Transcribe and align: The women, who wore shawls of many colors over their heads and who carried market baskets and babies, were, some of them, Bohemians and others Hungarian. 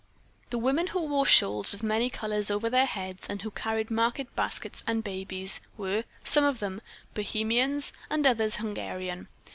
The 0.49 0.57
women, 0.57 0.87
who 0.87 1.05
wore 1.05 1.27
shawls 1.27 1.75
of 1.75 1.83
many 1.83 2.09
colors 2.09 2.49
over 2.49 2.71
their 2.71 2.87
heads 2.87 3.27
and 3.29 3.39
who 3.43 3.51
carried 3.51 3.91
market 3.91 4.35
baskets 4.35 4.81
and 4.87 5.03
babies, 5.03 5.61
were, 5.77 6.05
some 6.23 6.43
of 6.43 6.57
them, 6.57 6.81
Bohemians 7.13 7.93
and 8.09 8.25
others 8.25 8.55
Hungarian. 8.55 9.27